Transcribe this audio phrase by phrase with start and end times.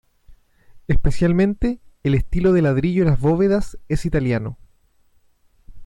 [0.87, 4.57] Especialmente, el estilo de ladrillo en las bóvedas es italiano.